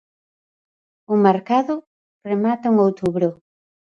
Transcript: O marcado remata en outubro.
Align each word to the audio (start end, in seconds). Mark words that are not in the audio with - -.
O 1.13 1.15
marcado 1.25 1.75
remata 2.29 2.65
en 2.71 2.75
outubro. 2.87 3.29